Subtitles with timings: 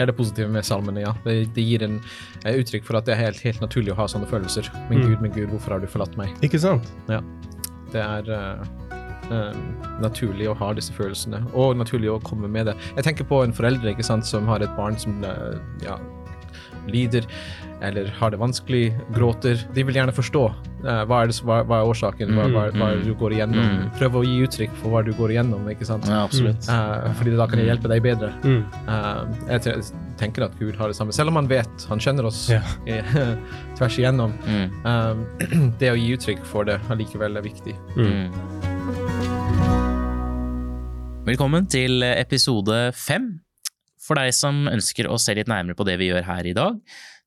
[0.00, 1.10] det er det positive med salmene, ja.
[1.26, 1.98] Det, det gir en
[2.46, 4.70] eh, uttrykk for at det er helt, helt naturlig å ha sånne følelser.
[4.88, 5.08] Min Mm.
[5.10, 6.32] Gud, min Gud, hvorfor har du forlatt meg?
[6.44, 6.88] Ikke sant?
[7.08, 7.20] Ja.
[7.92, 8.64] Det er eh,
[9.32, 9.60] eh,
[10.00, 12.74] naturlig å ha disse følelsene, og naturlig å komme med det.
[12.96, 15.98] Jeg tenker på en forelder ikke sant, som har et barn som eh, ja,
[16.88, 17.26] lider
[17.82, 19.66] eller har det vanskelig, gråter.
[19.74, 22.90] De vil gjerne forstå uh, hva, er det, hva, hva er årsaken, hva, hva, hva
[22.90, 23.60] er det du går igjennom.
[23.60, 23.86] Mm.
[23.96, 26.08] Prøv å gi uttrykk for hva du går igjennom, ikke sant.
[26.10, 26.68] Ja, absolutt.
[26.68, 28.30] Uh, fordi da kan jeg hjelpe deg bedre.
[28.44, 28.62] Mm.
[28.92, 29.20] Eh,
[29.54, 29.60] jeg
[30.20, 32.60] tenker at Gud har det samme, selv om han vet, han kjenner oss Ja.
[33.78, 34.34] tvers igjennom.
[34.44, 34.66] Mm.
[35.80, 37.76] Det å gi uttrykk for det allikevel er viktig.
[37.96, 38.26] Mm.
[41.30, 43.38] Velkommen til episode fem.
[44.10, 46.80] For deg som ønsker å se litt nærmere på det vi gjør her i dag,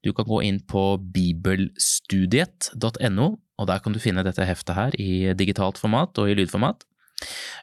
[0.04, 5.32] du kan gå inn på bibelstudiet.no, og der kan du finne dette heftet her i
[5.40, 6.84] digitalt format og i lydformat.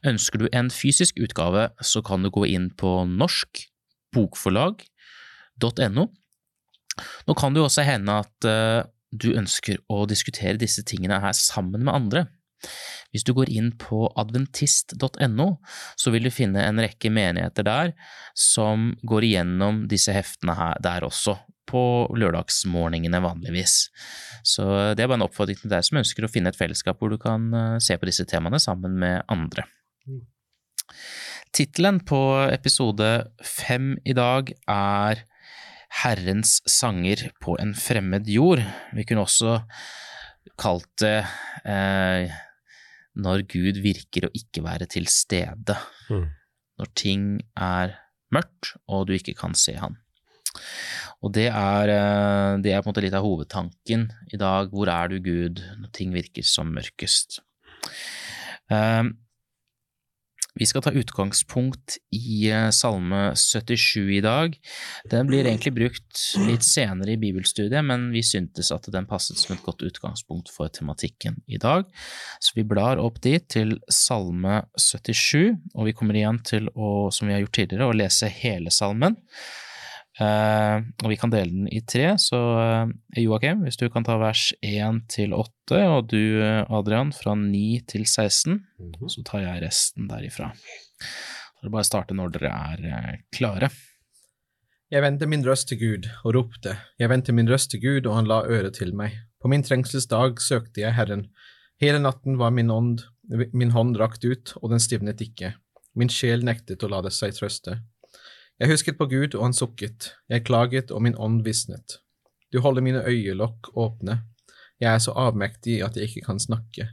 [0.08, 6.08] Ønsker du en fysisk utgave, så kan du gå inn på norskbokforlag.no.
[7.28, 11.36] Nå kan det jo også hende at eh, du ønsker å diskutere disse tingene her
[11.36, 12.24] sammen med andre.
[13.10, 15.48] Hvis du går inn på adventist.no,
[15.98, 17.94] så vil du finne en rekke menigheter der
[18.38, 21.38] som går igjennom disse heftene her der også,
[21.70, 21.82] på
[22.18, 23.76] lørdagsmorgenene vanligvis.
[24.42, 24.64] Så
[24.96, 27.18] det er bare en oppfordring til deg som ønsker å finne et fellesskap hvor du
[27.20, 29.66] kan eh, se på disse temaene sammen med andre.
[30.08, 30.24] Mm.
[31.54, 33.10] Tittelen på episode
[33.42, 35.24] fem i dag er
[36.02, 38.62] Herrens sanger på en fremmed jord.
[38.94, 39.58] Vi kunne også
[40.60, 41.18] kalt det
[41.66, 42.30] eh,
[43.18, 45.76] Når Gud virker å ikke være til stede.
[46.10, 46.28] Mm.
[46.80, 47.24] Når ting
[47.58, 47.96] er
[48.34, 49.98] mørkt og du ikke kan se han.
[51.20, 54.70] Og det er, eh, det er på en måte litt av hovedtanken i dag.
[54.72, 57.40] Hvor er du, Gud, når ting virker som mørkest?
[58.70, 59.04] Eh,
[60.54, 64.56] Vi skal ta utgangspunkt i eh, Salme 77 i dag.
[65.10, 69.54] Den blir egentlig brukt litt senere i bibelstudiet, men vi syntes at den passet som
[69.54, 71.86] et godt utgangspunkt for tematikken i dag.
[72.42, 77.30] Så vi blar opp dit til Salme 77, og vi kommer igjen til å, som
[77.30, 79.18] vi har gjort tidligere, å lese hele salmen.
[80.20, 84.18] Eh, og vi kan dele den i tre, så uh, Joakim, hvis du kan ta
[84.20, 88.58] vers 1 til 8, og du eh, Adrian fra 9 til 16,
[89.08, 90.50] så tar jeg resten derifra.
[91.00, 93.70] Så det bare å starte når dere er klare.
[94.92, 98.18] Jeg vendte min røst til Gud og ropte, jeg vendte min røst til Gud, og
[98.18, 99.16] han la øret til meg.
[99.40, 101.30] På min trengselsdag søkte jeg Herren.
[101.80, 103.06] Hele natten var min, ånd,
[103.56, 105.54] min hånd rakt ut, og den stivnet ikke.
[105.96, 107.78] Min sjel nektet å la det seg trøste.
[108.60, 110.10] Jeg husket på Gud, og han sukket.
[110.28, 111.96] Jeg klaget, og min ånd visnet.
[112.52, 114.18] Du holder mine øyelokk åpne.
[114.80, 116.90] Jeg er så avmektig at jeg ikke kan snakke.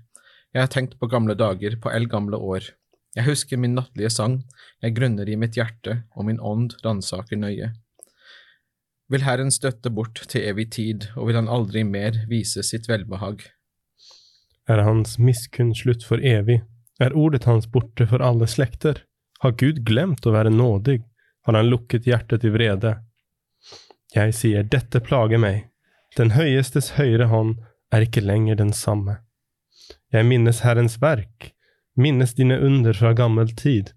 [0.56, 2.70] Jeg har tenkt på gamle dager, på eldgamle år.
[3.18, 4.38] Jeg husker min nattlige sang,
[4.82, 7.74] jeg grunner i mitt hjerte, og min ånd ransaker nøye.
[9.12, 13.44] Vil Herren støtte bort til evig tid, og vil han aldri mer vise sitt velbehag?
[14.72, 16.62] Er hans miskunn slutt for evig?
[17.00, 19.04] Er ordet hans borte for alle slekter?
[19.44, 21.02] Har Gud glemt å være nådig?
[21.48, 22.98] Har han lukket hjertet i vrede?
[24.12, 25.70] Jeg sier, dette plager meg.
[26.20, 27.54] Den høyestes høyre hånd
[27.96, 29.22] er ikke lenger den samme.
[30.12, 31.54] Jeg minnes Herrens verk,
[31.96, 33.94] minnes dine under fra gammel tid.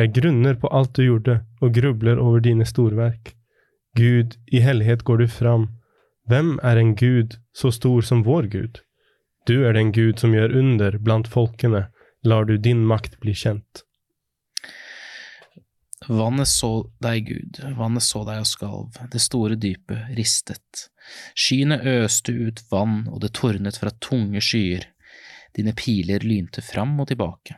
[0.00, 3.34] Jeg grunner på alt du gjorde, og grubler over dine storverk.
[3.96, 5.68] Gud, i hellighet går du fram.
[6.32, 8.80] Hvem er en Gud så stor som vår Gud?
[9.44, 11.90] Du er den Gud som gjør under blant folkene,
[12.24, 13.85] lar du din makt bli kjent.
[16.08, 16.70] Vannet så
[17.02, 20.86] deg, Gud, vannet så deg og skalv, det store dypet ristet.
[21.34, 24.86] Skyene øste ut vann, og det tordnet fra tunge skyer.
[25.56, 27.56] Dine piler lynte fram og tilbake.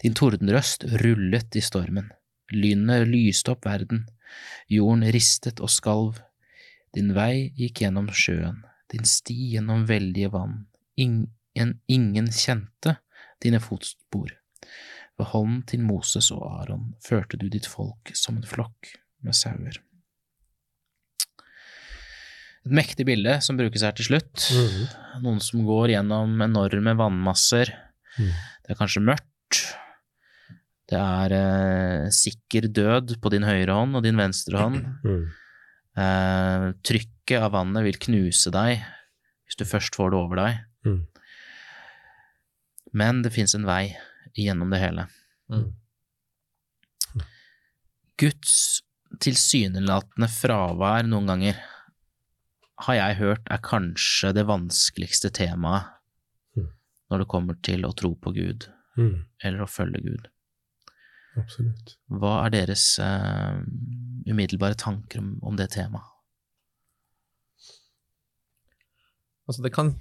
[0.00, 2.08] Din tordenrøst rullet i stormen.
[2.54, 4.06] Lynet lyste opp verden.
[4.72, 6.22] Jorden ristet og skalv.
[6.96, 8.62] Din vei gikk gjennom sjøen,
[8.92, 10.62] din sti gjennom veldige vann.
[10.96, 12.96] Ingen, ingen kjente
[13.44, 14.32] dine fotspor.
[15.16, 18.92] Ved hånden til Moses og Aron førte du ditt folk som en flokk
[19.24, 19.78] med sauer.
[22.66, 24.48] Et mektig bilde som brukes her til slutt.
[25.22, 27.70] Noen som går gjennom enorme vannmasser.
[28.18, 28.32] Mm.
[28.66, 29.62] Det er kanskje mørkt.
[30.86, 34.82] Det er eh, sikker død på din høyre hånd og din venstre hånd.
[35.06, 35.22] Mm.
[35.96, 38.82] Eh, trykket av vannet vil knuse deg
[39.46, 40.60] hvis du først får det over deg.
[40.86, 41.00] Mm.
[42.98, 43.94] Men det fins en vei
[44.36, 45.06] gjennom det hele.
[45.52, 45.70] Mm.
[48.20, 48.82] Guds
[49.22, 51.58] tilsynelatende fravær noen ganger
[52.86, 55.92] har jeg hørt er kanskje det vanskeligste temaet
[56.56, 56.70] Mm.
[57.10, 59.24] når det kommer til å tro på Gud Mm.
[59.44, 60.28] eller å følge Gud.
[61.36, 61.96] Absolutt.
[62.08, 63.60] Hva er deres uh,
[64.26, 66.08] umiddelbare tanker om, om det temaet?
[69.46, 69.94] Altså, det kan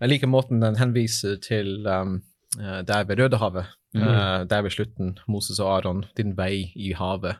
[0.00, 2.22] Jeg liker måten den henviser til um,
[2.58, 4.02] der ved Rødehavet, mm.
[4.02, 7.36] eh, der ved slutten, Moses og Aron, din vei i havet.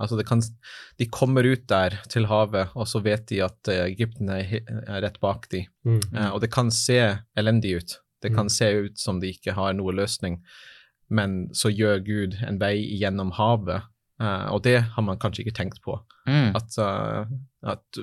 [0.00, 0.42] Altså, kan,
[0.98, 4.58] de kommer ut der til havet, og så vet de at uh, Egypten er,
[4.88, 5.68] rett bak dem.
[5.84, 6.00] Mm.
[6.16, 7.98] Eh, og det kan se elendig ut.
[8.22, 8.48] Det kan Mm.
[8.48, 10.40] se ut som de ikke har noe løsning,
[11.10, 13.82] men så gjør Gud en vei gjennom havet,
[14.20, 15.96] eh, og det har man kanskje ikke tenkt på.
[16.28, 16.54] Mm.
[16.56, 17.26] At, uh,
[17.68, 17.98] at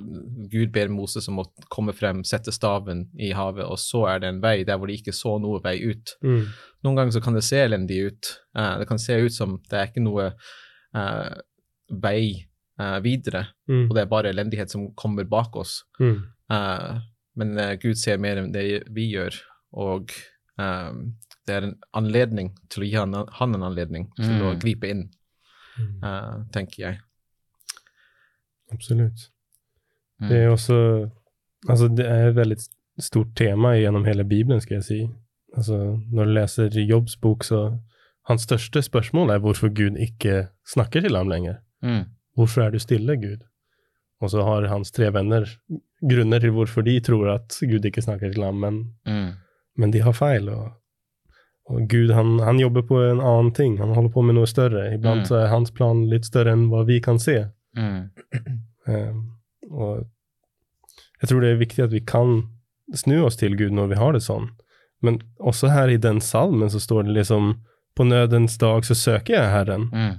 [0.52, 4.30] Gud ber Moses om å komme frem, sette staven i havet, og så er det
[4.30, 6.16] en vei der hvor de ikke så noe vei ut.
[6.24, 6.44] Mm.
[6.84, 8.32] Noen ganger så kan det se elendig ut.
[8.58, 10.32] Uh, det kan se ut som det er ikke noe
[10.96, 11.36] eh,
[11.92, 12.48] vei
[13.04, 13.84] videre, Mm.
[13.90, 15.84] og det er bare elendighet som kommer bak oss.
[16.00, 16.24] Mm.
[16.52, 16.96] Eh,
[17.38, 19.38] men Gud ser mer enn det vi gjør,
[19.78, 20.10] og
[20.58, 24.60] det er en anledning til å gi han, han en anledning til å Mm.
[24.64, 25.04] gripe inn,
[25.80, 26.04] Mm.
[26.04, 26.98] eh, tenker jeg.
[28.72, 29.30] Absolutt.
[30.22, 30.28] Mm.
[30.30, 30.78] Det er også
[31.70, 32.56] Altså, det er et veldig
[33.00, 34.96] stort tema gjennom hele Bibelen, skal jeg si.
[35.56, 35.76] Altså,
[36.12, 37.78] når du leser Jobbs bok, så
[38.30, 41.56] Hans største spørsmål er hvorfor Gud ikke snakker til ham lenger.
[41.84, 42.04] Mm.
[42.38, 43.44] Hvorfor er du stille, Gud?
[44.22, 45.46] Og så har hans tre venner
[46.02, 49.32] grunner til hvorfor de tror at Gud ikke snakker til ham, men, Mm.
[49.78, 50.50] men de har feil.
[50.50, 50.72] Og,
[51.70, 53.78] og Gud, han, han jobber på en annen ting.
[53.80, 54.88] Han holder på med noe større.
[54.96, 55.28] Iblant Mm.
[55.30, 57.46] så er hans plan litt større enn hva vi kan se.
[57.78, 58.10] Mm.
[58.88, 59.22] Um,
[59.72, 60.08] og
[61.22, 62.42] jeg tror det er viktig at vi kan
[62.98, 64.50] snu oss til Gud når vi har det sånn.
[65.02, 67.54] Men også her i den salmen så står det liksom
[67.98, 69.88] på nødens dag så søker jeg Herren.
[69.94, 70.14] Mm.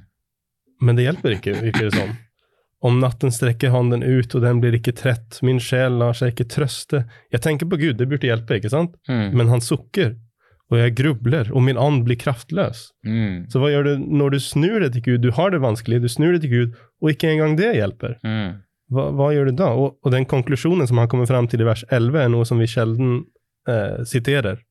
[0.83, 2.17] Men det hjelper ikke, virker det som.
[2.83, 6.49] Om natten strekker hånden ut, og den blir ikke trett, min sjel lar seg ikke
[6.51, 7.05] trøste.
[7.31, 8.97] Jeg tenker på Gud, det burde hjelpe, ikke sant?
[9.09, 9.29] Mm.
[9.39, 10.17] Men han sukker,
[10.73, 12.87] og jeg grubler, og min ånd blir kraftløs.
[13.05, 13.45] Mm.
[13.53, 15.25] Så hva gjør du når du snur deg til Gud?
[15.27, 18.17] Du har det vanskelig, du snur deg til Gud, og ikke engang det hjelper.
[18.25, 18.63] Mm.
[18.93, 19.71] Hva, hva gjør du da?
[19.77, 22.61] Og, og den konklusjonen som han kommer fram til i vers 11, er noe som
[22.61, 23.23] vi sjelden
[23.69, 24.63] eh, siterer.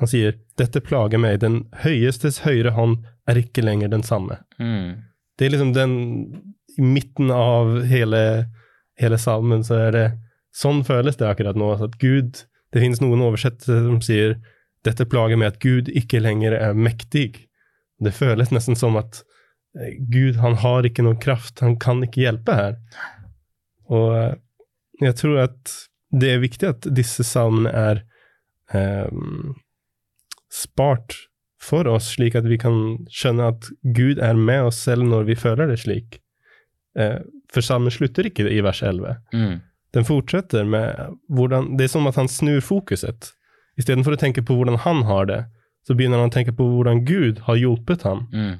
[0.00, 4.38] Han sier, dette plager meg, den høyestes høyre hånd er ikke lenger den samme.
[4.60, 5.06] Mm.
[5.36, 5.96] Det er liksom den
[6.76, 8.20] I midten av hele,
[9.00, 10.06] hele salmen så er det
[10.56, 11.74] Sånn føles det akkurat nå.
[11.84, 14.38] At Gud Det finnes noen oversettere som sier
[14.86, 17.46] dette plager meg at Gud ikke lenger er mektig.
[18.02, 19.22] Det føles nesten som at
[19.78, 21.60] eh, Gud, han har ikke noen kraft.
[21.64, 22.80] Han kan ikke hjelpe her.
[23.92, 24.34] Og eh,
[25.04, 25.76] jeg tror at
[26.16, 28.02] det er viktig at disse salmene er
[28.74, 29.08] eh,
[30.52, 31.16] spart
[31.60, 32.78] for oss, slik at vi kan
[33.12, 36.20] skjønne at Gud er med oss selv når vi føler det slik.
[36.98, 37.18] Eh,
[37.52, 39.18] for salmen slutter ikke i vers 11.
[39.34, 39.56] Mm.
[39.96, 43.32] Den fortsetter med hvordan Det er som at han snur fokuset.
[43.78, 45.40] Istedenfor å tenke på hvordan han har det,
[45.86, 48.54] så begynner han å tenke på hvordan Gud har hjulpet ham Mm.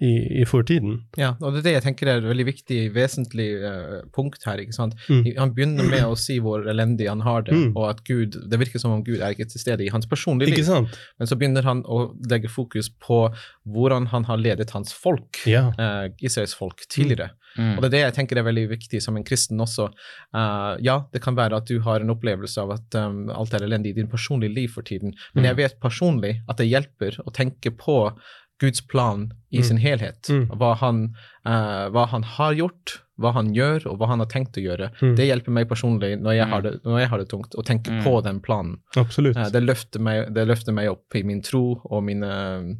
[0.00, 0.94] i, i fortiden.
[1.20, 4.56] Ja, og det er det jeg tenker er et veldig viktig, vesentlig uh, punkt her.
[4.62, 4.94] ikke sant?
[5.10, 5.26] Mm.
[5.36, 7.74] Han begynner med å si hvor elendig han har det, Mm.
[7.76, 10.48] og at Gud, det virker som om Gud er ikke til stede i hans personlige
[10.54, 10.70] Ikke liv.
[10.70, 10.96] sant?
[11.18, 13.26] Men så begynner han å legge fokus på
[13.68, 15.66] hvordan han har ledet hans folk, Ja.
[15.78, 17.32] uh, Israels folk, tidligere.
[17.58, 17.76] Mm.
[17.76, 19.88] Og det er det jeg tenker er veldig viktig som en kristen også.
[20.34, 23.64] Uh, ja, det kan være at du har en opplevelse av at um, alt er
[23.66, 25.48] elendig i din personlige liv for tiden, men Mm.
[25.48, 28.16] jeg vet personlig at det hjelper å tenke på
[28.60, 29.64] Guds plan i Mm.
[29.64, 30.28] sin helhet.
[30.28, 30.46] Mm.
[30.58, 31.14] Hva, han,
[31.46, 34.90] uh, hva han har gjort, hva han gjør, og hva han har tenkt å gjøre.
[35.00, 35.16] Mm.
[35.16, 36.62] Det hjelper meg personlig når jeg, har Mm.
[36.70, 38.02] det, når jeg har det tungt, å tenke Mm.
[38.04, 38.76] på den planen.
[38.96, 39.36] Absolutt.
[39.36, 42.76] Eh, det, løfter meg, det løfter meg opp i min tro og mine,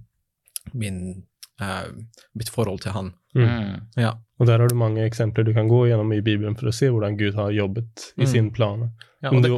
[0.75, 1.25] min,
[1.61, 1.89] uh,
[2.35, 3.15] mitt forhold til han.
[3.35, 3.81] Mm.
[3.97, 4.13] Ja.
[4.41, 6.89] Og der har du mange eksempler du kan gå gjennom i Bibelen for å se
[6.91, 8.27] hvordan Gud har jobbet i Mm.
[8.27, 8.91] sin plan.
[9.23, 9.51] Ja, det,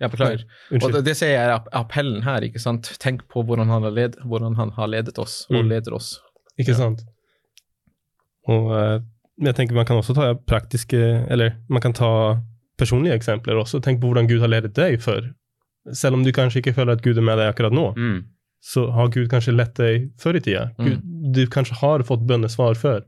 [0.00, 0.44] jeg beklager.
[0.82, 2.88] Og det, det ser jeg er appellen her, ikke sant.
[2.98, 5.68] Tenk på hvordan han har, led, hvordan han har ledet oss, og Mm.
[5.68, 6.18] leder oss.
[6.58, 6.74] Ikke Ja.
[6.74, 7.04] sant?
[8.48, 9.00] Og eh,
[9.44, 12.40] jeg tenker man kan også ta praktiske, eller man kan ta
[12.78, 13.80] personlige eksempler også.
[13.82, 15.34] Tenk på hvordan Gud har ledet deg før.
[15.92, 18.24] Selv om du kanskje ikke føler at Gud er med deg akkurat nå, Mm.
[18.60, 20.66] Så har Gud kanskje lett deg før i tida.
[20.78, 20.86] Mm.
[20.86, 23.04] Gud, du kanskje har fått bønnesvar før.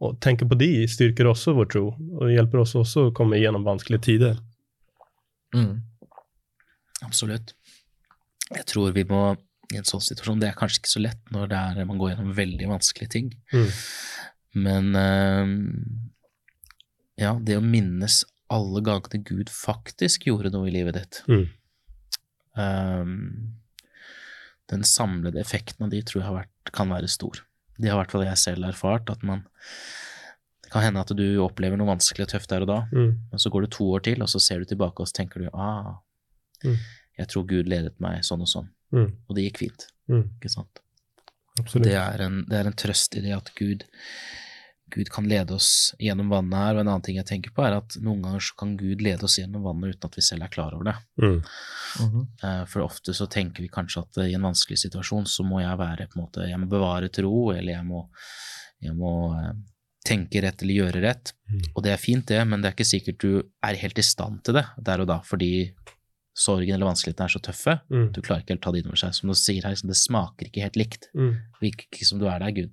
[0.00, 1.84] Og tenke på de styrker også vår tro,
[2.20, 4.38] og hjelper oss også å komme gjennom vanskelige tider.
[5.54, 5.82] Mm.
[7.04, 7.54] Absolutt.
[8.50, 9.36] Jeg tror vi må
[9.70, 12.10] i en sånn situasjon Det er kanskje ikke så lett når det er, man går
[12.14, 13.68] gjennom veldig vanskelige ting, Mm.
[14.64, 15.46] men eh,
[17.22, 21.46] ja, det å minnes alle gangene Gud faktisk gjorde noe i livet ditt Mm.
[24.70, 27.40] Den samlede effekten av de tror jeg har vært, kan være stor.
[27.80, 29.44] Det har i hvert fall jeg selv erfart, at man
[30.62, 33.08] det kan hende at du opplever noe vanskelig og tøft der og da, Mm.
[33.32, 35.40] men så går det to år til, og så ser du tilbake og så tenker
[35.42, 35.96] du ah,
[36.62, 36.76] Mm.
[37.18, 39.16] jeg tror Gud ledet meg sånn og sånn, Mm.
[39.28, 40.30] og det gikk fint, Mm.
[40.38, 40.78] ikke sant?
[41.58, 41.84] Absolutt.
[41.84, 43.84] Det er, en, det er en trøst i det at Gud,
[44.90, 46.76] Gud kan lede oss gjennom vannet her.
[46.76, 49.26] Og en annen ting jeg tenker på, er at noen ganger så kan Gud lede
[49.26, 50.96] oss gjennom vannet uten at vi selv er klar over det.
[51.22, 51.40] Mm.
[52.00, 52.66] Mm -hmm.
[52.66, 55.78] For ofte så tenker vi kanskje at eh, i en vanskelig situasjon så må jeg
[55.78, 58.08] være på en måte, jeg må bevare tro, eller jeg må,
[58.80, 59.52] jeg må eh,
[60.04, 61.34] tenke rett eller gjøre rett.
[61.50, 61.62] Mm.
[61.74, 64.44] Og det er fint det, men det er ikke sikkert du er helt i stand
[64.44, 65.74] til det der og da, fordi
[66.40, 67.78] sorgen eller vanskelighetene er så tøffe.
[67.90, 68.12] Mm.
[68.14, 69.16] Du klarer ikke helt ta det inn over seg.
[69.16, 71.10] Som du sier her, liksom, det smaker ikke helt likt.
[71.14, 71.34] Mm.
[71.34, 72.70] Det virker ikke som du er der, Gud.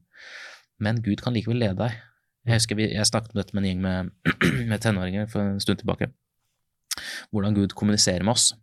[0.83, 1.97] Men Gud kan likevel lede deg.
[2.47, 4.11] Jeg husker vi, jeg snakket om dette med en gjeng med,
[4.71, 6.07] med tenåringer for en stund tilbake.
[7.31, 8.53] Hvordan Gud kommuniserer med oss.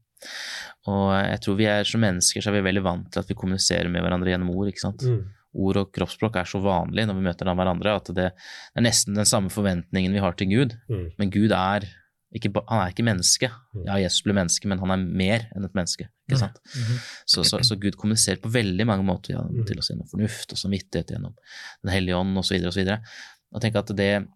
[0.89, 3.37] Og jeg tror vi er som mennesker så er vi veldig vant til at vi
[3.39, 4.71] kommuniserer med hverandre gjennom ord.
[4.73, 5.05] ikke sant?
[5.05, 5.21] Mm.
[5.65, 9.29] Ord og kroppsspråk er så vanlig når vi møter hverandre at det er nesten den
[9.29, 10.75] samme forventningen vi har til Gud.
[10.91, 11.05] Mm.
[11.21, 11.87] Men Gud er
[12.35, 13.47] ikke, han er ikke menneske.
[13.77, 13.85] Mm.
[13.87, 16.09] Ja, Jesus ble menneske, men han er mer enn et menneske.
[16.27, 16.57] ikke sant?
[16.75, 16.97] Mhm.
[17.31, 19.63] Så, så, så Gud kommuniserer på veldig mange måter ja, Mm.
[19.69, 21.37] til oss gjennom fornuft og samvittighet, gjennom
[21.85, 22.57] Den hellige ånd osv.
[22.67, 22.99] Og, så videre.
[22.99, 24.27] og tenk at det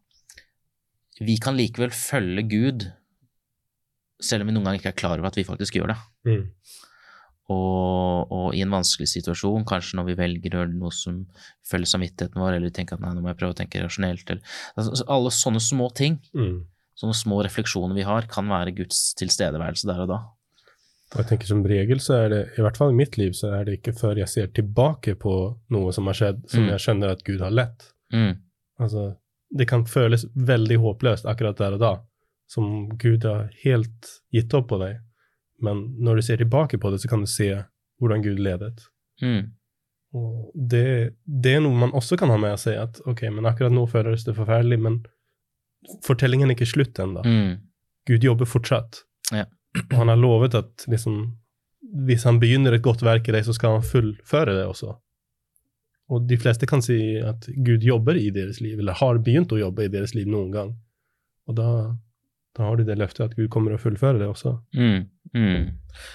[1.21, 2.85] Vi kan likevel følge Gud
[4.23, 5.97] selv om vi noen ganger ikke er klar over at vi faktisk gjør det.
[6.27, 6.45] Mm.
[7.49, 11.21] Og, og i en vanskelig situasjon, kanskje når vi velger å gjøre noe som
[11.71, 14.27] følger samvittigheten vår, eller vi tenker at nei, nå må jeg prøve å tenke rasjonelt,
[14.35, 14.43] eller
[14.77, 16.67] altså, Alle sånne små ting, Mm.
[16.99, 20.19] sånne små refleksjoner vi har, kan være Guds tilstedeværelse der og da.
[21.15, 23.55] Og jeg tenker som regel så er det, i hvert fall i mitt liv, så
[23.57, 25.33] er det ikke før jeg ser tilbake på
[25.73, 26.69] noe som har skjedd, som Mm.
[26.75, 27.87] jeg skjønner at Gud har lett.
[28.13, 28.35] Mm.
[28.79, 29.11] Altså,
[29.51, 31.93] det kan føles veldig håpløst akkurat der og da,
[32.51, 35.01] som Gud har helt gitt opp på deg.
[35.65, 37.51] Men når du ser tilbake på det, så kan du se
[37.99, 38.85] hvordan Gud ledet.
[39.23, 39.51] Mm.
[40.17, 43.75] Og det, det er noe man også kan ha med seg, at ok, men akkurat
[43.75, 45.01] nå føles det forferdelig, men
[46.07, 47.25] fortellingen er ikke slutt ennå.
[47.27, 47.59] Mm.
[48.09, 49.03] Gud jobber fortsatt.
[49.35, 49.45] Ja.
[49.89, 51.21] Og han har lovet at liksom,
[52.07, 54.95] hvis han begynner et godt verk i deg, så skal han fullføre det også.
[56.09, 59.61] Og de fleste kan si at Gud jobber i deres liv, eller har begynt å
[59.61, 60.71] jobbe i deres liv noen gang.
[61.49, 61.69] Og da,
[62.57, 64.55] da har de det løftet at Gud kommer å fullføre det også.
[64.77, 65.03] Mm.
[65.37, 65.67] Mm.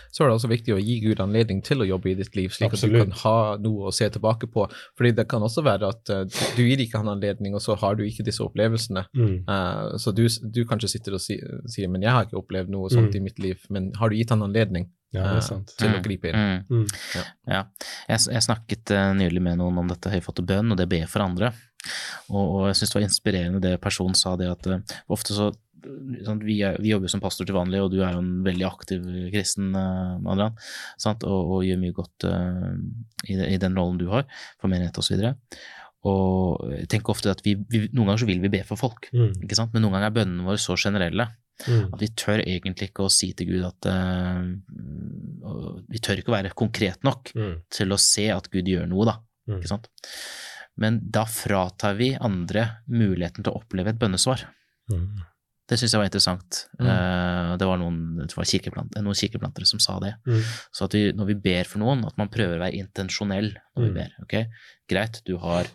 [0.09, 2.49] Så er det også viktig å gi Gud anledning til å jobbe i ditt liv,
[2.55, 3.03] slik Absolutt.
[3.03, 4.65] at du kan ha noe å se tilbake på.
[4.97, 6.23] Fordi det kan også være at uh,
[6.57, 9.05] du gir ikke han anledning, og så har du ikke disse opplevelsene.
[9.13, 9.35] Mm.
[9.45, 11.37] Uh, så du, du kanskje sitter og si,
[11.69, 13.17] sier men jeg har ikke opplevd noe sånt Mm.
[13.19, 15.73] i mitt liv, men har du gitt han anledning Ja, det eh, er sant.
[15.77, 16.03] til å Mm.
[16.05, 16.35] gripe inn?
[16.39, 16.63] Mm.
[16.69, 16.87] Mm.
[17.15, 17.23] Ja.
[17.53, 17.63] Ja.
[18.09, 21.21] Jeg, jeg snakket eh, nylig med noen om dette høyfatte bønn, og det be for
[21.25, 21.53] andre.
[22.31, 24.79] Og, og jeg syns det var inspirerende det personen sa, det at uh,
[25.11, 25.51] ofte så
[26.23, 28.63] sånn, vi, er, vi jobber som pastor til vanlig, og du er jo en veldig
[28.69, 29.03] aktiv
[29.33, 30.55] kristen, uh, Adrian,
[30.97, 31.25] sant?
[31.27, 32.71] Og, og gjør mye godt uh,
[33.27, 34.23] i, i den rollen du har,
[34.61, 35.19] for menighet osv.
[36.07, 39.09] Og jeg tenker ofte at vi, vi, noen ganger så vil vi be for folk,
[39.13, 39.33] Mm.
[39.45, 39.71] ikke sant?
[39.75, 41.27] men noen ganger er bønnene våre så generelle
[41.67, 41.93] Mm.
[41.93, 44.41] at vi tør egentlig ikke å si til Gud at uh,
[45.93, 47.53] Vi tør ikke å være konkret nok Mm.
[47.69, 49.17] til å se at Gud gjør noe, da.
[49.47, 49.59] Mm.
[49.59, 49.87] Ikke sant?
[50.81, 54.47] Men da fratar vi andre muligheten til å oppleve et bønnesvar.
[54.91, 55.21] Mm.
[55.69, 56.63] Det syns jeg var interessant.
[56.81, 60.15] Eh, det var noen, det var kirkeplant, noen kirkeplantere som sa det.
[60.27, 60.41] Mm.
[60.75, 63.85] Så at vi, når vi ber for noen, at man prøver å være intensjonell når
[63.85, 64.11] vi ber.
[64.25, 64.35] ok?
[64.91, 65.69] Greit, du har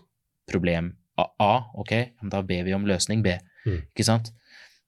[0.50, 1.94] problem A, A, ok,
[2.30, 3.38] da ber vi om løsning B.
[3.68, 4.30] Ikke sant?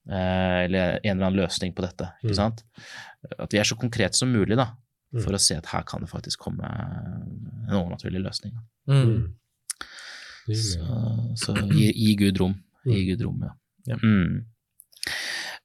[0.09, 2.07] Eh, eller en eller annen løsning på dette.
[2.23, 2.35] ikke Mm.
[2.38, 2.62] sant?
[3.38, 4.71] At vi er så konkrete som mulig, da,
[5.12, 5.23] Mm.
[5.25, 8.52] for å se at her kan det faktisk komme en overnaturlig løsning.
[8.88, 9.04] Mm.
[9.04, 9.35] Mm.
[10.54, 12.54] Så, så gi, gi Gud rom.
[12.87, 13.04] Gi.
[13.11, 13.52] Gud rom, ja.
[13.87, 13.97] Ja.
[14.02, 14.47] Mm.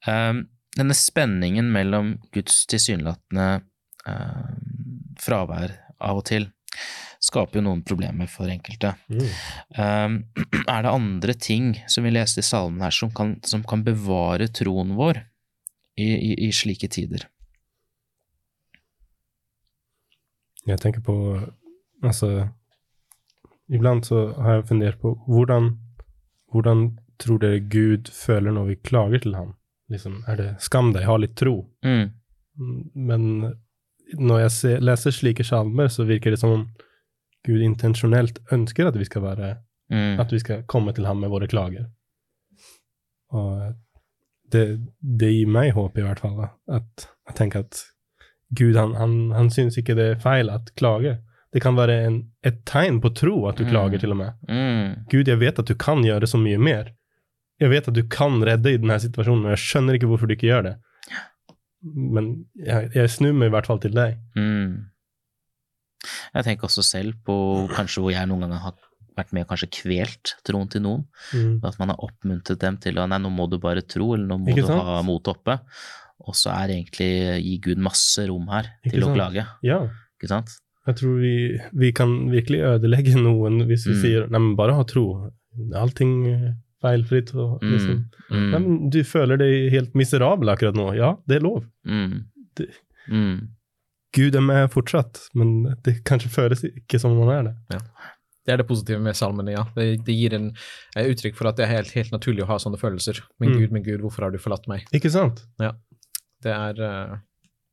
[0.07, 3.61] Um, denne spenningen mellom Guds tilsynelatende
[4.05, 6.49] um, fravær av og til
[7.25, 8.93] skaper jo noen problemer for enkelte.
[9.09, 9.29] Mm.
[9.79, 10.17] Um,
[10.73, 14.49] er det andre ting som vi leste i salmen her som kan, som kan bevare
[14.53, 15.23] troen vår
[15.97, 17.25] i, i, i slike tider?
[20.65, 21.15] Jeg tenker på
[22.05, 22.47] Altså
[23.69, 25.75] Iblant så har jeg fundert på hvordan
[26.53, 26.87] Hvordan
[27.21, 29.53] tror dere Gud føler når vi klager til ham?
[29.89, 31.65] Liksom, er det 'skam deg, ha litt tro'?
[31.85, 32.09] Mm.
[32.95, 33.53] Men
[34.13, 36.63] når jeg ser, leser slike salmer, så virker det som om
[37.45, 40.15] Gud intensjonelt ønsker at vi skal være Mm.
[40.19, 41.83] At vi skal komme til ham med våre klager.
[43.37, 43.75] Og
[44.51, 44.63] det,
[45.01, 46.39] det gir meg håp, i hvert fall.
[46.73, 47.83] At jeg tenker at
[48.57, 51.19] Gud han, han, han syns ikke det er feil at klage.
[51.53, 53.69] Det kan være en, et tegn på tro at du Mm.
[53.69, 54.33] klager, til og med.
[54.49, 55.05] Mm.
[55.11, 56.89] Gud, jeg vet at du kan gjøre så mye mer.
[57.61, 60.33] Jeg vet at du kan redde i denne situasjonen, og jeg skjønner ikke hvorfor du
[60.33, 60.75] ikke gjør det.
[61.93, 64.17] Men jeg, jeg snur meg i hvert fall til deg.
[64.35, 64.89] Mm.
[66.35, 67.35] Jeg tenker også selv på
[67.75, 68.73] kanskje hvor jeg noen ganger har
[69.17, 71.05] vært med og kanskje kvelt troen til noen.
[71.33, 71.59] Mm.
[71.63, 74.37] At man har oppmuntret dem til å nei, nå må du bare tro, eller nå
[74.41, 74.83] må Ikke du sant?
[74.83, 75.59] ha motet oppe.
[76.27, 79.15] Og så er egentlig gi Gud masse rom her Ikke til å sant?
[79.19, 79.47] klage.
[79.63, 79.79] Ja.
[80.19, 80.49] Ikke sant?
[80.87, 84.01] Jeg tror vi, vi kan virkelig ødelegge noen hvis vi Mm.
[84.03, 85.31] sier nei, men bare ha tro.
[85.73, 87.33] Allting feilfritt.
[87.35, 87.71] Og, Mm.
[87.71, 88.05] liksom.
[88.29, 88.49] Mm.
[88.51, 90.91] Nei, men du føler deg helt miserabel akkurat nå.
[90.95, 91.63] Ja, det er lov.
[91.87, 92.25] Mm.
[92.55, 92.69] Det-
[93.09, 93.49] Mm.
[94.15, 97.81] Gud er med fortsatt, men det kanskje føles ikke som om han er det.
[98.45, 99.63] Det er det positive med salmene, ja.
[99.75, 100.51] Det, det gir en
[100.95, 103.23] eh, uttrykk for at det er helt, helt naturlig å ha sånne følelser.
[103.41, 103.57] Min Mm.
[103.59, 104.85] Gud, min Gud, hvorfor har du forlatt meg?
[104.93, 105.41] Ikke sant?
[105.61, 105.71] Ja.
[106.45, 107.15] Det er uh,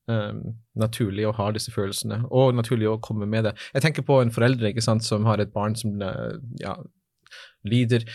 [0.08, 0.40] eh,
[0.80, 3.54] naturlig å ha disse følelsene, og naturlig å komme med det.
[3.76, 6.78] Jeg tenker på en forelder ikke sant, som har et barn som uh, ja,
[7.68, 8.06] lider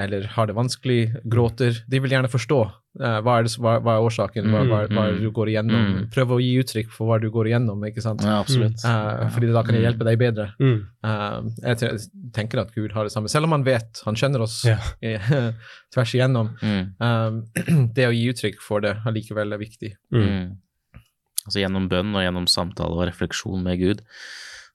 [0.00, 1.82] eller har det vanskelig, gråter.
[1.90, 5.06] De vil gjerne forstå eh, hva, er det, hva, hva er årsaken, hva, hva, hva
[5.08, 5.88] er det du går igjennom.
[5.90, 6.06] Mm.
[6.14, 8.24] Prøv å gi uttrykk for hva du går igjennom, ikke sant.
[8.24, 8.80] Ja, absolutt.
[8.86, 10.48] Eh, fordi da kan jeg hjelpe deg bedre.
[10.62, 10.78] Mm.
[11.10, 11.92] Eh, jeg
[12.36, 14.78] tenker at Gud har det samme, selv om han vet, han kjenner oss Ja.
[15.94, 16.54] tvers igjennom.
[16.62, 16.82] Mm.
[17.02, 17.62] Eh,
[17.98, 19.94] det å gi uttrykk for det allikevel er viktig.
[20.14, 20.26] Mm.
[20.30, 21.00] Mm.
[21.48, 24.04] Altså gjennom bønn og gjennom samtale og refleksjon med Gud,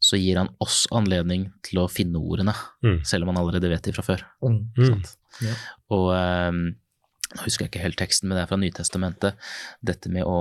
[0.06, 2.54] så gir han oss anledning til å finne ordene,
[2.86, 3.00] Mm.
[3.08, 4.22] selv om han allerede vet de fra før.
[4.46, 4.60] Mm.
[4.92, 5.16] Sant?
[5.42, 5.54] Ja.
[5.96, 9.40] Og nå husker jeg ikke helt teksten, men det er fra Nytestamentet.
[9.84, 10.38] Dette med å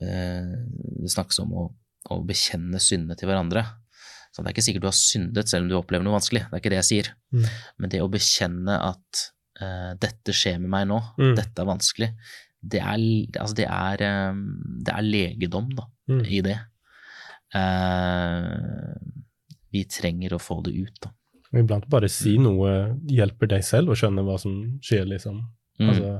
[0.00, 0.54] eh,
[1.02, 1.64] Det snakkes om å,
[2.14, 3.64] å bekjenne syndene til hverandre.
[4.34, 6.56] Så det er ikke sikkert du har syndet selv om du opplever noe vanskelig, det
[6.56, 7.10] er ikke det jeg sier.
[7.34, 7.44] Mm.
[7.78, 9.20] Men det å bekjenne at
[9.62, 11.34] eh, dette skjer med meg nå, Mm.
[11.38, 12.08] dette er vanskelig,
[12.64, 12.98] det er,
[13.38, 14.40] altså det er, um,
[14.82, 16.24] det er legedom da, Mm.
[16.26, 16.56] i det.
[17.54, 18.94] Eh,
[19.74, 21.12] vi trenger å få det ut, da.
[21.54, 22.70] Og iblant bare si noe
[23.10, 25.42] hjelper deg selv å skjønne hva som skjer, liksom.
[25.78, 25.90] Mm.
[25.90, 26.14] Altså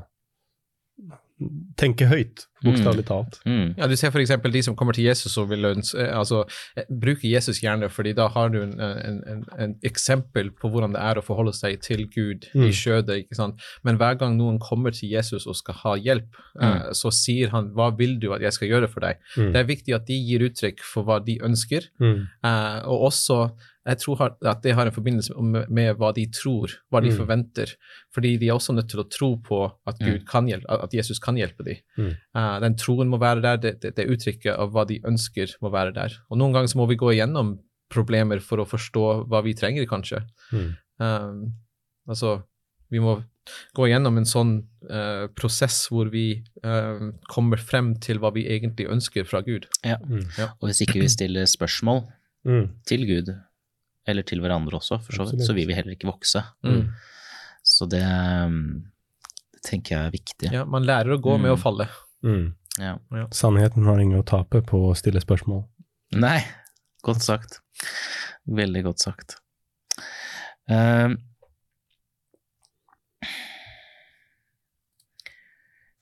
[1.75, 3.39] Tenke høyt, bokstavelig talt.
[3.47, 3.75] Mm.
[3.79, 4.31] Ja, Du ser f.eks.
[4.53, 6.45] de som kommer til Jesus og vil eh, altså,
[6.77, 10.93] eh, bruke Jesus gjerne, fordi da har du en, en, en, en eksempel på hvordan
[10.97, 12.65] det er å forholde seg til Gud Mm.
[12.69, 13.17] i skjødet.
[13.25, 13.61] ikke sant?
[13.85, 17.71] Men hver gang noen kommer til Jesus og skal ha hjelp, uh, så sier han
[17.75, 19.17] 'hva vil du at jeg skal gjøre for deg'?
[19.37, 19.53] Mm.
[19.53, 22.27] Det er viktig at de gir uttrykk for hva de ønsker, Mm.
[22.45, 23.51] eh, og også
[23.87, 25.35] jeg tror at det har en forbindelse
[25.69, 27.17] med, hva de tror, hva de Mm.
[27.19, 27.75] forventer.
[28.15, 30.07] Fordi de er også nødt til å tro på at, Mm.
[30.07, 31.77] Gud kan hjelpe, at Jesus kan hjelpe dem.
[31.99, 32.17] Mm.
[32.35, 35.71] Eh, den troen må være der, det, det, det uttrykket av hva de ønsker må
[35.75, 36.17] være der.
[36.31, 37.57] Og noen ganger så må vi gå igjennom
[37.93, 40.23] problemer for å forstå hva vi trenger, kanskje.
[40.53, 40.69] Mm.
[40.99, 41.39] Um,
[42.09, 42.43] altså,
[42.91, 43.19] vi må
[43.77, 44.53] gå igjennom en sånn
[44.91, 49.67] uh, prosess hvor vi uh, kommer frem til hva vi egentlig ønsker fra Gud.
[49.85, 50.23] Mm.
[50.61, 52.05] Og hvis ikke vi stiller spørsmål
[52.45, 52.67] Mm.
[52.85, 53.29] til Gud,
[54.07, 56.43] eller til hverandre også, for så vidt, så vil vi heller ikke vokse.
[56.61, 56.91] Mm.
[57.65, 58.83] Så det, um,
[59.55, 60.51] det tenker jeg er viktig.
[60.53, 61.55] Ja, man lærer å gå med Mm.
[61.55, 61.87] å falle.
[62.25, 62.55] Mm.
[62.81, 62.97] Ja.
[63.31, 65.63] Sannheten har ingen å tape på å stille spørsmål.
[66.19, 66.41] Nei,
[67.07, 67.61] godt sagt.
[68.45, 69.37] Veldig godt sagt.
[70.65, 71.19] Um,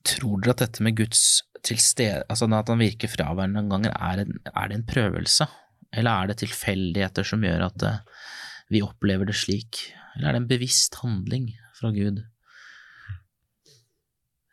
[0.07, 4.23] tror dere at dette med Guds tilstede, altså at han virker fraværende noen ganger, er,
[4.25, 5.47] en, er det en prøvelse?
[5.93, 8.27] Eller er det tilfeldigheter som gjør at uh,
[8.73, 9.85] vi opplever det slik?
[10.15, 12.23] Eller er det en bevisst handling fra Gud?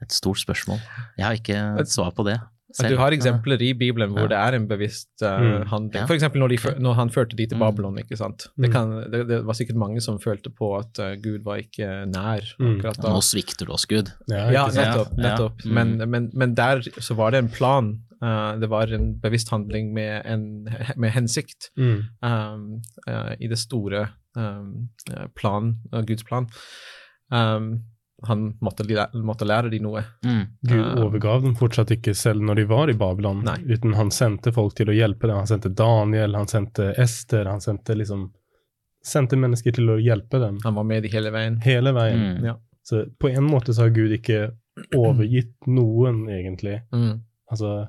[0.02, 0.78] Et stort spørsmål.
[1.18, 2.38] Jeg har ikke et svar på det.
[2.78, 4.28] At du har eksempler i Bibelen hvor Ja.
[4.30, 5.66] det er en bevisst uh, Mm.
[5.66, 5.94] handling.
[6.02, 6.06] Ja.
[6.06, 7.60] For eksempel når, når han førte de til Mm.
[7.64, 7.98] Babylon.
[7.98, 8.46] ikke sant?
[8.56, 8.72] Det, Mm.
[8.72, 12.40] kan, det, det var sikkert mange som følte på at uh, Gud var ikke nær
[12.60, 13.08] akkurat da.
[13.10, 14.12] Nå svikter du oss, Gud.
[14.28, 15.10] Ja, nettopp.
[15.18, 15.28] Ja, ja.
[15.36, 15.64] nettopp.
[15.66, 18.02] Men, men, men der så var det en plan.
[18.22, 20.64] Uh, det var en bevisst handling med, en,
[20.96, 22.04] med hensikt Mm.
[22.22, 24.88] um, eh, i det store um,
[25.34, 25.74] plan,
[26.06, 26.46] Guds plan.
[27.32, 27.82] Um,
[28.28, 30.02] han måtte, måtte lære de noe.
[30.24, 30.42] Mm.
[30.66, 33.56] Gud Eh, overgav dem fortsatt ikke selv når de var i Babylon, Nei.
[33.68, 35.37] uten han sendte folk til å hjelpe dem.
[35.37, 38.30] Han sendte Daniel, han sendte Ester, han sendte liksom
[39.02, 41.54] Sendte mennesker til å hjelpe dem Han var med de hele veien.
[41.64, 42.18] hele veien.
[42.37, 42.44] Mm.
[42.44, 42.54] Ja.
[42.85, 44.50] Så på en måte så har Gud ikke
[44.94, 46.83] overgitt noen, egentlig.
[46.92, 47.22] Mm.
[47.50, 47.88] Altså,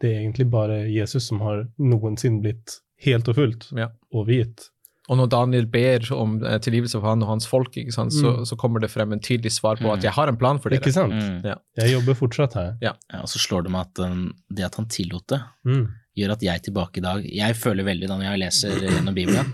[0.00, 3.88] det er egentlig bare Jesus som har noensinne blitt helt og fullt Ja.
[4.14, 4.68] overgitt.
[5.08, 8.38] Og når Daniel ber om eh, tilgivelse for han og hans folk, ikke sant, så,
[8.38, 8.44] Mm.
[8.48, 9.92] så kommer det frem en tydelig svar på Mm.
[9.98, 10.80] at 'jeg har en plan for dere'.
[10.80, 11.12] Ikke sant?
[11.12, 11.42] Mm.
[11.44, 11.54] Ja.
[11.76, 12.76] Jeg jobber fortsatt her.
[12.80, 15.88] Ja, og så slår det meg at um, det at han tillot det, Mm.
[16.16, 19.52] gjør at jeg tilbake i dag Jeg føler veldig da når jeg leser gjennom Bibelen,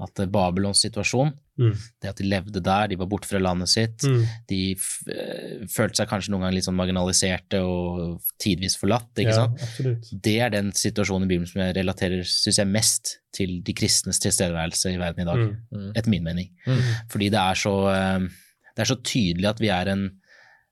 [0.00, 1.72] at eh, Babylons situasjon, Mm.
[2.00, 4.26] det at de levde der, de var borte fra landet sitt, Mm.
[4.48, 9.28] de f eh, følte seg kanskje noen ganger litt sånn marginaliserte og tidvis forlatt, ikke
[9.32, 9.60] ja, sant?
[9.60, 10.12] absolutt.
[10.22, 14.18] Det er den situasjonen i Bibelen som jeg relaterer, synes jeg, mest til de kristnes
[14.22, 15.56] tilstedeværelse i verden i dag, Mm.
[15.72, 15.92] Mm.
[15.96, 16.50] etter min mening.
[16.66, 16.80] Mm.
[17.10, 18.28] Fordi det er så, eh,
[18.76, 20.17] det er så tydelig at vi er en,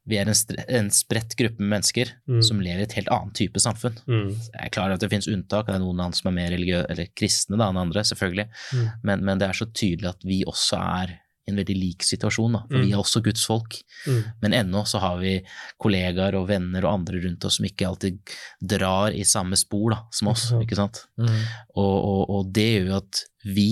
[0.07, 0.35] vi er en,
[0.69, 2.43] en spredt gruppe med mennesker Mm.
[2.43, 3.97] som lever i et helt annet type samfunn.
[4.07, 4.29] Mm.
[4.39, 6.87] Jeg er klar over at det finnes unntak, det er noen som er mer religiøse,
[6.91, 8.89] eller kristne da, enn andre, selvfølgelig, Mm.
[9.03, 11.15] men, men det er så tydelig at vi også er
[11.47, 12.87] i en veldig lik situasjon, da, for Mm.
[12.87, 13.77] vi er også Guds folk.
[14.07, 14.23] Mm.
[14.43, 15.35] Men ennå så har vi
[15.79, 18.19] kollegaer og venner og andre rundt oss som ikke alltid
[18.63, 21.05] drar i samme spor da, som oss, Ikke sant.
[21.19, 21.29] Mm.
[21.77, 23.69] Og, og, og det gjør jo at vi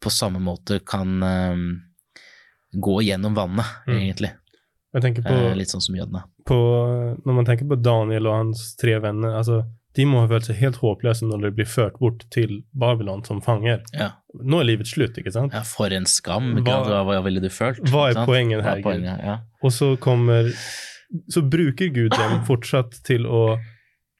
[0.00, 1.82] på samme måte kan um,
[2.72, 4.32] gå gjennom vannet, egentlig.
[4.96, 6.22] Jeg tenker på, Eh, litt sånn som jødene.
[6.48, 6.56] på
[7.26, 9.58] Når man tenker på Daniel og hans tre venner, altså,
[9.96, 13.40] de må ha følt seg helt håpløse når de blir ført bort til Babylon som
[13.40, 13.82] fanger.
[13.96, 14.10] Ja.
[14.36, 15.52] Nå er livet slutt, ikke sant?
[15.56, 16.54] ja, for en skam.
[16.64, 17.80] Hva- Hva, ville du følt?
[17.88, 19.24] Hva er poenget her, er poenget?
[19.24, 19.38] Ja.
[19.62, 20.52] Og så kommer
[21.30, 23.58] Så bruker Gud dem fortsatt til å,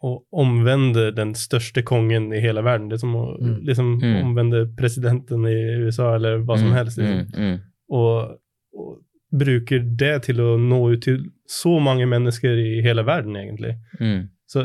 [0.05, 2.89] å omvende den største kongen i hele verden.
[2.89, 3.65] Det er som å Mm.
[3.67, 4.23] liksom Mm.
[4.25, 6.99] omvende presidenten i USA, eller hva som Mm, helst.
[6.99, 7.27] Liksom.
[7.35, 7.61] Mm, mm,
[7.91, 8.39] Og,
[8.79, 8.99] og
[9.35, 13.77] bruker det til å nå ut til så mange mennesker i hele verden, egentlig.
[14.01, 14.29] mm.
[14.47, 14.63] Så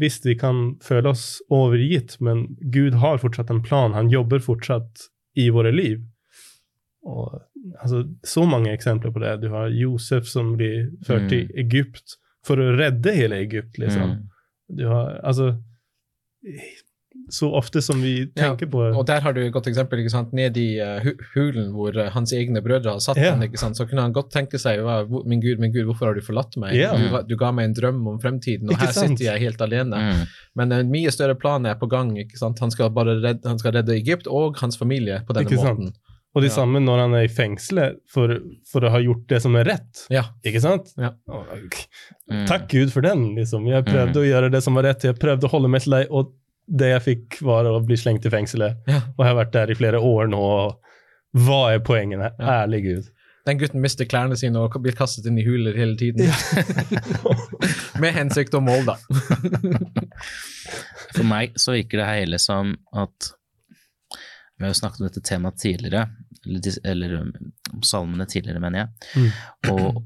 [0.00, 3.92] visst, vi kan føle oss overgitt, men Gud har fortsatt en plan.
[3.96, 5.06] Han jobber fortsatt
[5.36, 6.02] i våre liv.
[7.04, 7.38] Og,
[7.80, 9.38] altså, så mange eksempler på det.
[9.42, 11.28] Du har Josef som blir ført Mm.
[11.28, 14.10] til Egypt for å redde hele Egypt, liksom.
[14.10, 14.28] Mm.
[14.76, 15.54] Du har, altså
[17.30, 19.98] Så ofte som vi Ja, tenker på Og der har du et godt eksempel.
[20.02, 20.32] ikke sant?
[20.32, 21.00] Ned i uh,
[21.34, 23.30] hulen hvor uh, hans egne brødre har satt Ja.
[23.32, 23.76] han, ikke sant?
[23.76, 24.80] så kunne han godt tenke seg
[25.26, 26.74] Min Gud, min Gud, hvorfor har du forlatt meg?
[26.76, 26.92] Ja.
[26.96, 29.18] Du, du ga meg en drøm om fremtiden, og Ikke her sant?
[29.18, 29.96] sitter jeg helt alene.
[29.96, 30.26] Mm.
[30.56, 32.16] Men en mye større plan er på gang.
[32.18, 32.58] ikke sant?
[32.60, 35.78] Han skal bare redde, han skal redde Egypt og hans familie på denne Ikke sant?
[35.78, 35.94] måten.
[36.34, 36.54] Og det Ja.
[36.64, 38.38] samme når han er i fengselet for,
[38.70, 40.06] for å ha gjort det som er rett.
[40.10, 40.22] Ja.
[40.44, 40.92] Ikke sant?
[40.98, 41.10] Ja.
[41.28, 41.46] Og,
[42.32, 42.46] Mm.
[42.48, 43.34] Takk Gud for den.
[43.36, 43.66] liksom.
[43.68, 44.22] Jeg prøvde Mm.
[44.22, 45.02] å gjøre det som var rett.
[45.04, 46.32] Jeg prøvde å holde meg til deg, og
[46.66, 48.78] det jeg fikk, var å bli slengt i fengselet.
[48.90, 49.02] ja.
[49.16, 50.40] Og jeg har vært der i flere år nå.
[50.40, 52.32] og Hva er poengene?
[52.38, 52.62] Ja.
[52.62, 53.10] Ærlig Gud.
[53.46, 56.30] Den gutten mister klærne sine og blir kastet inn i huler hele tiden.
[58.02, 58.96] Med hensikt og mål, da.
[61.16, 63.32] For meg så virker det hele som at
[64.12, 66.04] Vi har jo snakket om dette temaet tidligere,
[66.46, 67.32] eller, eller um,
[67.72, 68.90] om salmene tidligere, mener jeg.
[69.18, 69.72] Mm.
[69.72, 70.02] Og,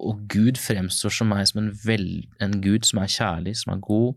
[0.00, 2.06] og Gud fremstår som meg som en, vel,
[2.40, 4.14] en Gud som er kjærlig, som er god,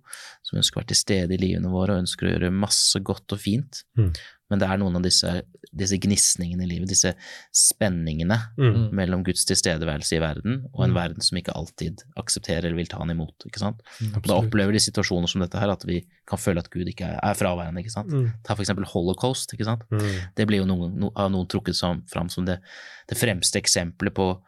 [0.47, 3.35] som ønsker å være til stede i livene våre og ønsker å gjøre masse godt
[3.35, 3.83] og fint.
[3.99, 4.13] Mm.
[4.51, 5.29] Men det er noen av disse,
[5.73, 7.13] disse gnisningene i livet, disse
[7.57, 8.91] spenningene Mm.
[8.93, 10.95] mellom Guds tilstedeværelse i verden og en Mm.
[10.99, 13.33] verden som ikke alltid aksepterer eller vil ta han imot.
[13.47, 13.81] ikke sant?
[14.15, 17.01] Og da opplever de situasjoner som dette her, at vi kan føle at Gud ikke
[17.05, 17.79] er, er fraværende.
[17.79, 18.09] ikke sant?
[18.09, 18.31] Mm.
[18.43, 19.53] Ta for eksempel holocaust.
[19.53, 19.81] ikke sant?
[19.91, 20.19] Mm.
[20.35, 22.59] Det blir jo noen, no, av noen trukket som, fram som det,
[23.07, 24.41] det fremste eksempelet på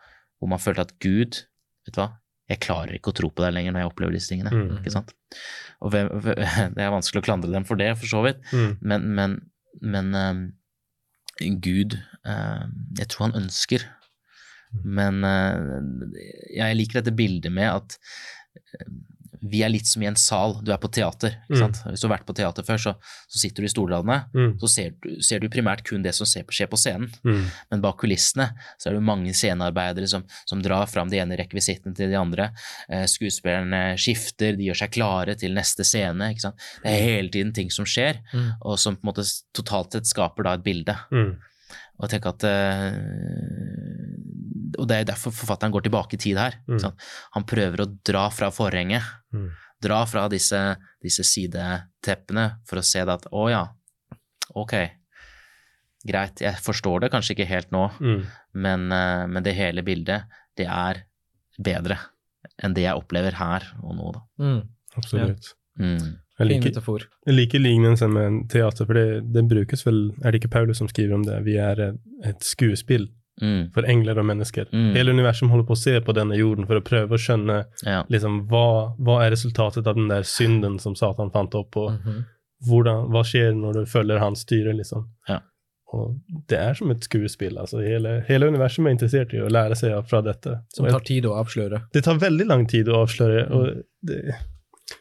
[0.45, 1.41] hvor man følte at Gud
[1.86, 2.08] Vet du hva,
[2.49, 4.51] jeg klarer ikke å tro på deg lenger når jeg opplever disse tingene.
[4.53, 4.77] Mm.
[4.79, 5.12] ikke sant?
[5.86, 8.71] Og Det er vanskelig å klandre dem for det, for så vidt, Mm.
[8.81, 9.36] men, men,
[9.81, 10.41] men ehm,
[11.62, 12.65] Gud uh,
[12.97, 13.86] Jeg tror han ønsker,
[14.86, 16.10] men uh,
[16.53, 17.97] jeg liker dette bildet med at
[18.58, 18.88] eh,
[19.51, 20.55] vi er litt som i en sal.
[20.65, 21.36] Du er på teater.
[21.49, 21.71] Mm.
[21.91, 22.93] Hvis du har vært på teater før, så,
[23.29, 24.17] så sitter du i stolradene.
[24.34, 24.53] Mm.
[24.62, 27.45] Så ser du, ser du primært kun det som ser, skjer på scenen, Mm.
[27.71, 28.49] men bak kulissene
[28.81, 32.49] så er det mange scenearbeidere som, som drar fram de ene rekvisittene til de andre.
[32.89, 36.31] Eh, skuespillerne skifter, de gjør seg klare til neste scene.
[36.36, 38.51] Det er hele tiden ting som skjer, Mm.
[38.65, 40.95] og som på en måte totalt sett skaper da et bilde.
[41.12, 41.36] Mm.
[41.95, 42.95] Og jeg tenker at eh,
[44.80, 46.58] Og det er derfor forfatteren går tilbake i tid her.
[46.68, 46.80] Mm.
[47.36, 49.50] Han prøver å dra fra forhenget, Mm.
[49.82, 50.60] dra fra disse,
[51.04, 53.66] disse sideteppene for å se det at å ja,
[54.56, 54.74] ok,
[56.08, 58.26] greit, jeg forstår det kanskje ikke helt nå, Mm.
[58.54, 60.24] men, eh, men det hele bildet,
[60.58, 61.04] det er
[61.60, 61.98] bedre
[62.64, 64.22] enn det jeg opplever her og nå, da.
[64.40, 64.62] Mm.
[64.98, 65.54] Absolutt.
[65.80, 65.98] Mm.
[66.38, 67.04] Jeg Fin liker, metafor.
[67.28, 70.78] jeg liker lignelsen med en teater, for det, det brukes vel Er det ikke Paulus
[70.78, 71.44] som skriver om det?
[71.46, 73.08] Vi er et, et skuespill
[73.41, 73.71] Mm.
[73.74, 74.65] for engler og mennesker.
[74.71, 74.93] Mm.
[74.95, 78.04] Hele universum holder på å se på denne jorden for å prøve å skjønne Ja.
[78.10, 82.24] liksom, hva, hva er resultatet av den der synden som Satan fant opp, og Mhm.
[82.69, 85.08] hvordan, hva skjer når du følger hans styre, liksom.
[85.28, 85.39] Ja.
[85.93, 86.15] Og
[86.48, 87.58] det er som et skuespill.
[87.58, 90.62] altså Hele, hele universet er interessert i å lære seg fra dette.
[90.74, 91.82] Som tar tid å avsløre.
[91.93, 93.52] det tar veldig lang tid å avsløre.
[93.52, 94.34] og det,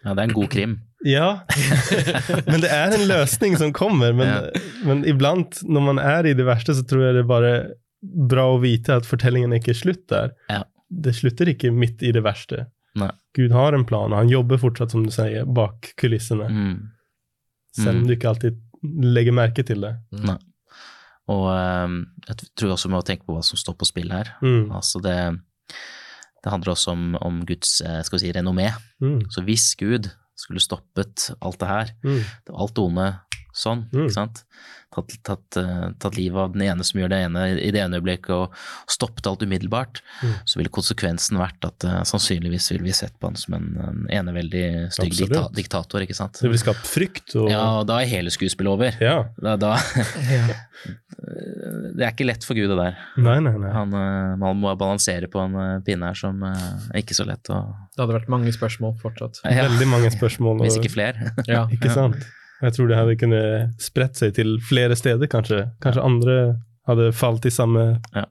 [0.04, 0.80] ja, det er en god krim.
[1.04, 1.40] Ja,
[2.46, 4.12] men det er en løsning som kommer.
[4.14, 4.60] Men, Ja.
[4.84, 7.72] men iblant når man er i det verste, så tror jeg det bare
[8.04, 10.32] bra å vite at fortellingen ikke er slutt der.
[10.50, 10.62] Ja.
[10.90, 12.66] Det slutter ikke midt i det verste.
[13.00, 13.10] Nei.
[13.34, 16.46] Gud har en plan, og han jobber fortsatt, som du sier, bak kulissene.
[16.52, 16.76] Mm.
[17.74, 18.06] Selv om Mm.
[18.06, 18.60] du ikke alltid
[19.16, 19.94] legger merke til det.
[20.12, 20.36] Nei.
[21.32, 24.34] Og um, jeg tror også vi må tenke på hva som står på spill her.
[24.44, 24.68] Mm.
[24.76, 25.16] Altså det,
[26.44, 28.68] det handler også om, om Guds eh, skal vi si, renommé.
[29.02, 29.22] Mm.
[29.32, 32.20] Så hvis Gud skulle stoppet alt det her, Mm.
[32.54, 33.08] alt det onde
[33.54, 34.04] sånn, Mm.
[34.08, 34.44] ikke sant?
[34.94, 37.98] Tatt, tatt, eh, tatt livet av den ene som gjør det ene i det ene
[37.98, 38.52] øyeblikket, og
[38.86, 40.34] stoppet alt umiddelbart, Mm.
[40.46, 44.06] så ville konsekvensen vært at uh, sannsynligvis ville vi sett på han som en, en
[44.20, 46.38] eneveldig stygg dikta diktator, ikke sant?
[46.38, 48.94] Det ville skapt frykt og Ja, og da er hele skuespillet over.
[49.02, 49.24] Ja.
[49.42, 49.74] Da, da,
[51.94, 52.96] det er ikke lett for Gud, det der.
[53.18, 53.72] Nei, nei, nei.
[53.74, 57.50] Han, uh, man må balansere på en uh, pinne her som er ikke så lett
[57.50, 57.64] å
[57.94, 59.42] Det hadde vært mange spørsmål fortsatt.
[59.46, 60.62] ja, Veldig mange spørsmål.
[60.66, 61.34] Hvis ikke flere.
[61.50, 61.66] Ja.
[61.74, 62.22] Ikke sant?
[62.62, 65.64] Jeg tror det hadde kunnet spredt seg til flere steder, kanskje.
[65.82, 66.36] Kanskje andre
[66.88, 68.26] hadde falt i samme, Ja.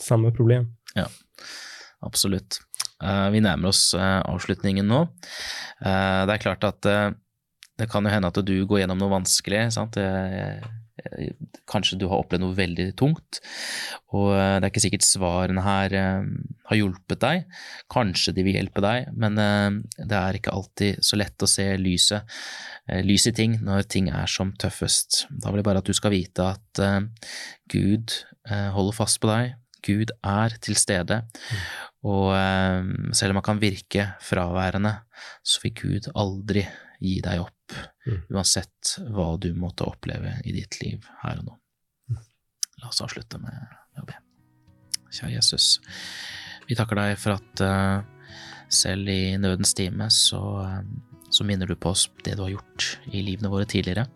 [0.00, 0.70] samme problem.
[2.00, 2.60] Absolutt.
[3.04, 5.02] Uh, vi nærmer oss uh, avslutningen nå.
[5.84, 9.66] Uh, det er klart at det kan jo hende at du går gjennom noe vanskelig.
[9.76, 9.96] Sant?
[11.70, 13.40] Kanskje du har opplevd noe veldig tungt,
[14.16, 16.32] og eh, det er ikke sikkert svarene her eh,
[16.70, 17.60] har hjulpet deg.
[17.92, 21.68] Kanskje de vil hjelpe deg, men eh, det er ikke alltid så lett å se
[21.80, 22.40] lyset,
[23.06, 25.24] lys i ting når ting er som tøffest.
[25.30, 26.80] Da vil jeg bare at du skal vite at
[27.70, 28.16] Gud
[28.48, 29.52] holder fast på deg.
[29.84, 31.22] Gud er til stede,
[32.06, 34.94] og eh, selv om han kan virke fraværende,
[35.44, 36.64] så vil Gud aldri
[37.00, 37.56] gi deg opp,
[38.06, 38.22] Mm.
[38.32, 41.56] uansett hva du måtte oppleve i ditt liv her og nå.
[42.80, 43.52] La oss avslutte med
[43.94, 44.16] med å be.
[45.10, 45.80] Kjære Jesus,
[46.68, 48.02] vi takker deg for at uh,
[48.70, 52.98] selv i nødens time så, uh, så minner du på oss det du har gjort
[53.10, 54.06] i livene våre tidligere.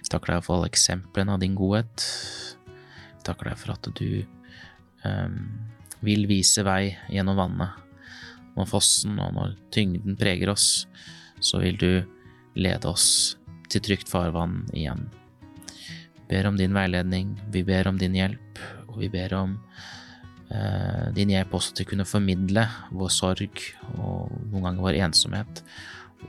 [0.00, 2.04] Vi takker deg for alle eksemplene av din godhet.
[2.66, 4.24] Vi takker deg for at du
[5.04, 5.40] um,
[6.04, 7.76] vil vise vei gjennom vannet.
[8.56, 10.86] Når fossen og når tyngden preger oss,
[11.40, 11.92] så vil du
[12.58, 13.36] lede oss
[13.70, 15.08] til trygt farvann igjen.
[16.14, 19.56] Vi ber om din veiledning, vi ber om din hjelp, og vi ber om
[20.50, 23.64] eh, din hjelp også til å kunne formidle vår sorg
[23.96, 25.64] og noen ganger vår ensomhet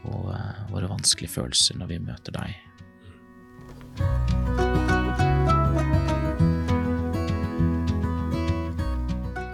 [0.02, 2.60] og eh, våre vanskelige følelser når vi møter deg.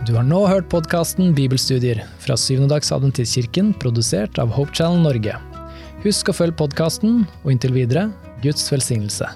[0.08, 5.34] Du har nå hørt podkasten Bibelstudier fra Syvendedagsadventistkirken, produsert av Hope Channel Norge.
[6.06, 8.06] Husk å følge podkasten, og inntil videre
[8.39, 9.28] Guds velsignelse.